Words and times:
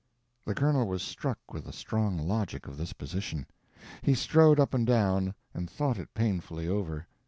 The 0.45 0.55
Colonel 0.55 0.87
was 0.87 1.03
struck 1.03 1.37
with 1.53 1.65
the 1.65 1.71
strong 1.71 2.17
logic 2.17 2.65
of 2.67 2.75
this 2.75 2.91
position. 2.91 3.45
He 4.01 4.15
strode 4.15 4.59
up 4.59 4.73
and 4.73 4.87
down, 4.87 5.35
and 5.53 5.69
thought 5.69 5.99
it 5.99 6.15
painfully 6.15 6.67
over. 6.67 7.05